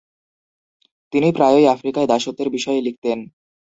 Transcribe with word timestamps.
তিনি 1.13 1.29
প্রায়ই 1.37 1.71
আফ্রিকায় 1.73 2.09
দাসত্বের 2.11 2.49
বিষয়ে 2.55 2.79
লিখতেন। 2.81 3.19